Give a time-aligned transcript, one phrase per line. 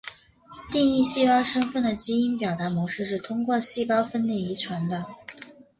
[0.71, 5.05] 定义细胞身份的基因表达模式是通过细胞分裂遗传的。